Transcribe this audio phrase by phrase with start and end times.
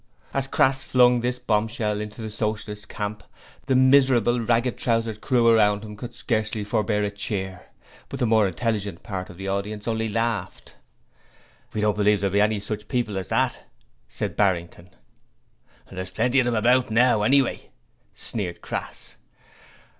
[0.33, 3.21] As Crass flung this bombshell into the Socialist camp,
[3.67, 7.67] the miserable, ragged trousered crew around him could scarce forbear a cheer;
[8.09, 10.75] but the more intelligent part of the audience only laughed.
[11.71, 13.63] 'We don't believe that there will be any such people as that,'
[14.09, 14.89] said Barrington.
[15.91, 17.69] 'There's plenty of 'em about now, anyway,'
[18.15, 19.17] sneered Crass.